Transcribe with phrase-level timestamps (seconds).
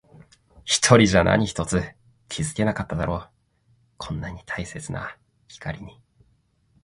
[0.65, 1.79] 一人じゃ何一つ
[2.27, 3.29] 気づけなかっただろう。
[3.99, 5.15] こんなに大切な
[5.47, 6.01] 光に。